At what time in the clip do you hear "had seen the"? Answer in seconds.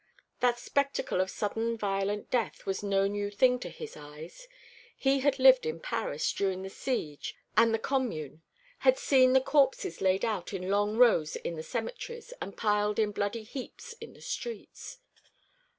8.79-9.41